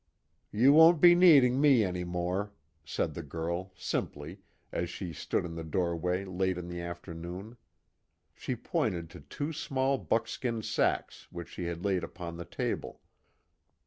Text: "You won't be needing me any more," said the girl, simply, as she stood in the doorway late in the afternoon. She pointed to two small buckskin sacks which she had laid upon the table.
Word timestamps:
"You 0.51 0.73
won't 0.73 0.99
be 0.99 1.13
needing 1.13 1.61
me 1.61 1.83
any 1.83 2.03
more," 2.03 2.53
said 2.83 3.13
the 3.13 3.21
girl, 3.21 3.71
simply, 3.75 4.39
as 4.71 4.89
she 4.89 5.13
stood 5.13 5.45
in 5.45 5.53
the 5.53 5.63
doorway 5.63 6.25
late 6.25 6.57
in 6.57 6.69
the 6.69 6.81
afternoon. 6.81 7.55
She 8.33 8.55
pointed 8.55 9.11
to 9.11 9.19
two 9.21 9.53
small 9.53 9.99
buckskin 9.99 10.63
sacks 10.63 11.27
which 11.31 11.49
she 11.49 11.65
had 11.65 11.85
laid 11.85 12.03
upon 12.03 12.37
the 12.37 12.45
table. 12.45 12.99